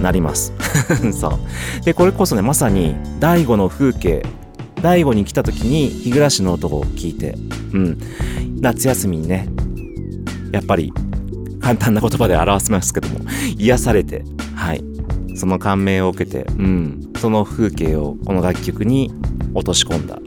[0.03, 0.53] 鳴ります。
[1.15, 1.85] そう。
[1.85, 4.25] で、これこそね、まさに第五の風景
[4.83, 7.35] 大悟に来た時に日暮らしの音を聞いて、
[7.73, 7.99] うん、
[8.61, 9.49] 夏休みにね、
[10.53, 10.93] やっぱり
[11.61, 13.21] 簡単な言葉で表せますけども、
[13.59, 14.25] 癒されて、
[14.55, 14.85] はい、
[15.35, 19.11] その感銘を受けて、うん、その風景をこの楽曲に
[19.55, 20.19] 落とし込んだ。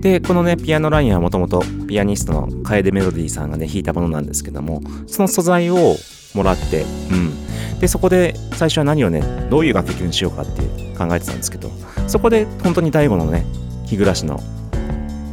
[0.00, 5.96] で、このね、ピアノラインはもともとピアニストの楓メロディーさんがね、弾いたものなんですけども、その素材を
[6.34, 7.78] もらって、うん。
[7.80, 10.62] で、そこで最初は何をね、どういう楽曲にしようかって
[10.96, 11.70] 考えてたんですけど、
[12.10, 13.46] そこで本当に大悟のね、
[13.86, 14.40] 日暮らしの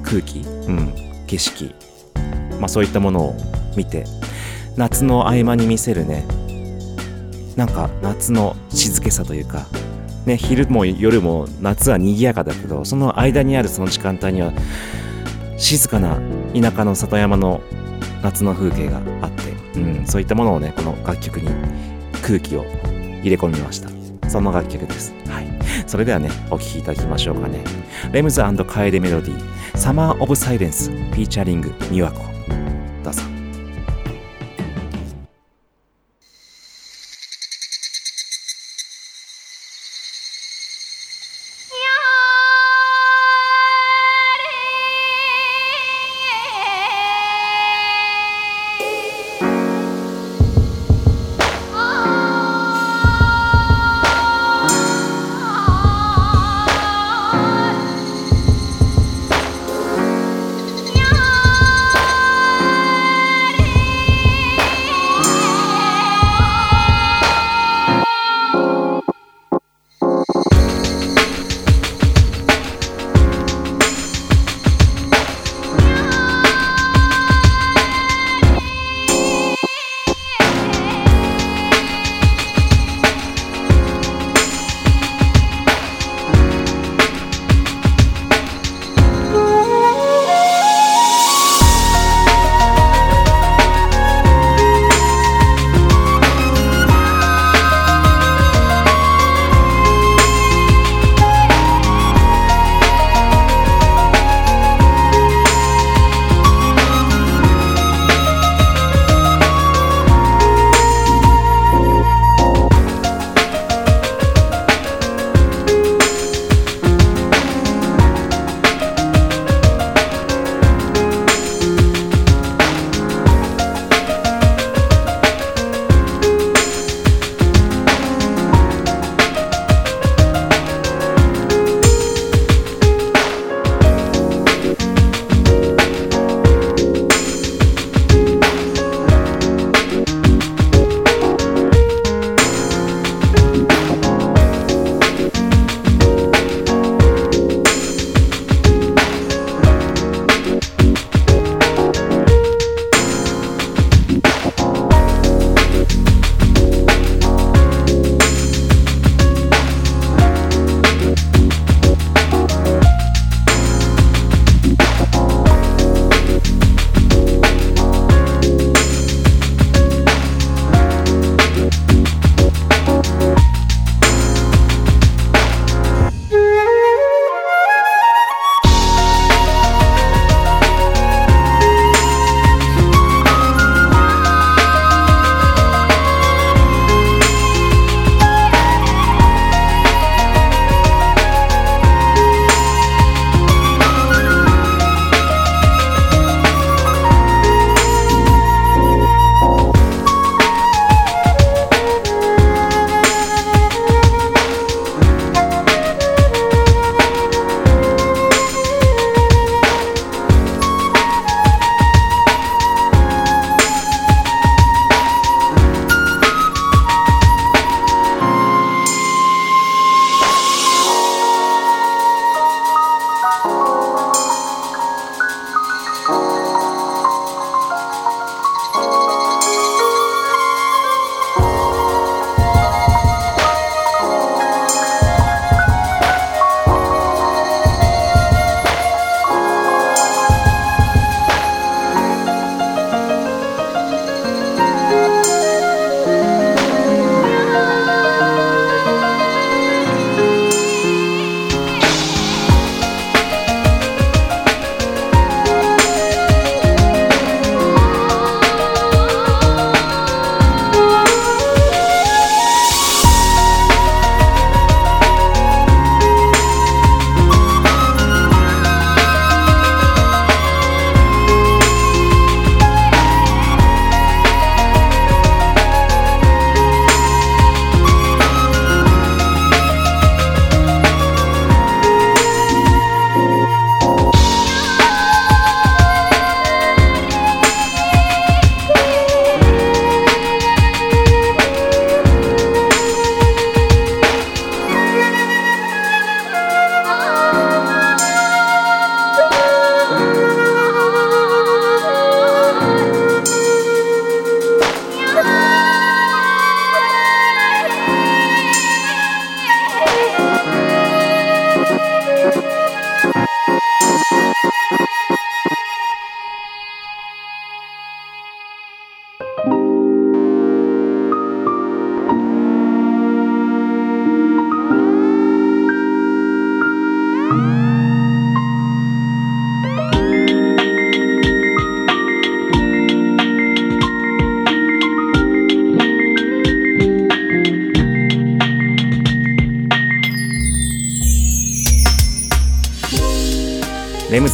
[0.04, 0.94] 空気、うん、
[1.26, 1.74] 景色、
[2.60, 3.36] まあそういったものを
[3.76, 4.06] 見て、
[4.76, 6.24] 夏の合間に見せるね、
[7.56, 9.66] なんか夏の静けさというか、
[10.28, 14.54] ね、昼も夜も夏は賑やかだけど、その間にあるその時間帯には、
[15.58, 16.20] 静かな
[16.54, 17.60] 田舎の里山の
[18.22, 21.50] 夏の風景があって、うん、そういったものをね、この楽曲に
[22.22, 22.64] 空気を
[23.24, 23.90] 入れ込みました。
[24.30, 25.12] その楽曲です。
[25.88, 27.64] それではね、お聴きいただきましょうかね。
[28.12, 32.37] レムズカエデメロディー、サマー・オブ・サイレンス、フィーチャリング、ミワコ。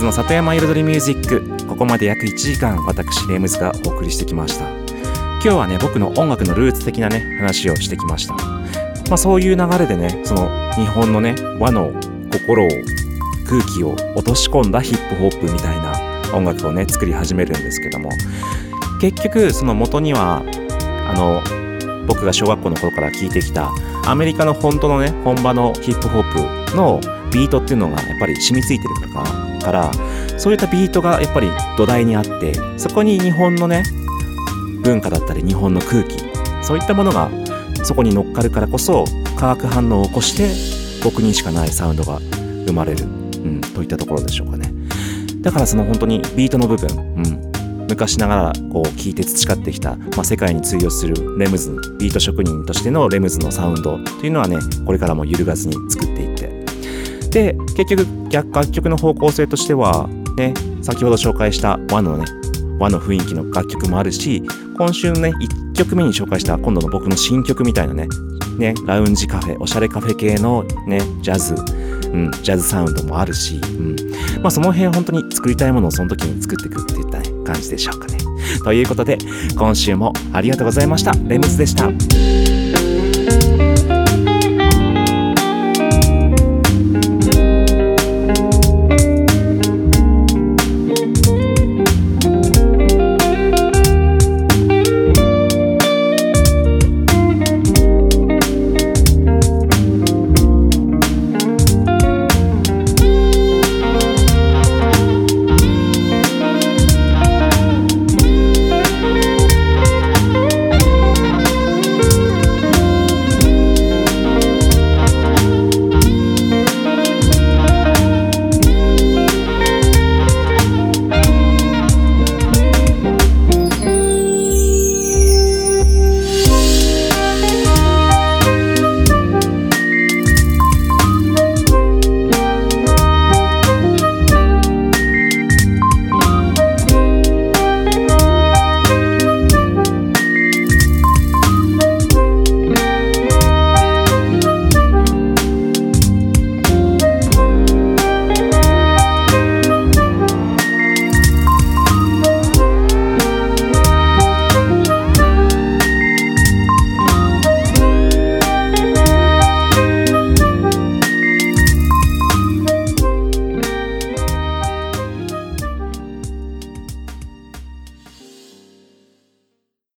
[0.04, 1.66] ズの里山彩りミュージック。
[1.66, 4.68] ここまで約1時間私レムズがお送りしてきました。
[4.68, 8.34] 今日はね僕の音楽のルーツ的なね話をしてきました。
[8.36, 11.94] まあそういう流れでねその日本のね和の
[12.34, 12.68] 心を
[13.48, 15.94] 空気を落とし込んだヒップホップみたいな
[16.36, 18.10] 音楽をね作り始めるんですけども。
[19.00, 20.44] 結局その元には
[21.10, 21.42] あの
[22.08, 23.72] 僕が小学校の頃から聴いてきた
[24.06, 27.00] アメリカの本当のね本場のヒップホップの
[27.32, 29.03] ビートっていうのがやっぱり染みついてる
[29.64, 29.92] から
[30.38, 33.84] そういったビートがやっぱり土台にあってそこに日本のね
[34.84, 36.18] 文化だったり日本の空気
[36.62, 37.30] そういったものが
[37.84, 39.06] そこに乗っかるからこそ
[39.36, 42.20] 化学反応を起こして僕にしかないサウンドが
[42.66, 44.72] 生まれる、うん、といったところでしょうかね。
[45.42, 46.88] だからその本当にビートの部分、
[47.18, 56.64] うん、昔ながらこう聴いて培ってきた、まあ、世界に通用するレムズビート職人としてのレムズのサウンドというのはねこれからも揺るがずに作っていって。
[57.30, 60.08] で結局楽曲の方向性としては
[60.38, 62.26] ね先ほど紹介した和のね
[62.80, 64.44] 和の雰囲気の楽曲もあるし
[64.78, 68.08] 今週のね1曲目に紹介した今度の僕の新曲みたいなね
[68.58, 71.56] ねラウンジカフェおしゃれカフェ系のねジャズ
[72.14, 73.96] うん、ジャズサウンドもあるし、うん、
[74.42, 78.20] まあその辺本当に作りたいものをその時に作っていくっていった、ね、感じでしょうかね。
[78.64, 79.18] ということで
[79.58, 81.12] 今週もありがとうございました。
[81.28, 82.43] レムズでした。